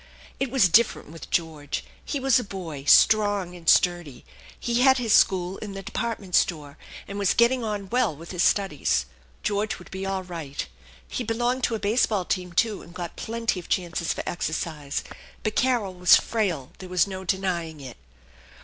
[0.39, 4.25] It was different with George; he was a boy, strong and sturdy;
[4.59, 6.75] he had his school in the department store,
[7.07, 9.05] and was getting on well with his studies.
[9.43, 10.65] George would be all right.
[11.07, 15.03] He belonged to a base ball team, too, and got plenty of chances for exercise;
[15.43, 17.93] but Carol was frail, there was no denying i'v.